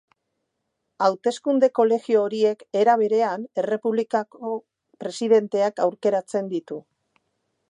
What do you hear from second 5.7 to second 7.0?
aukeratzen ditu.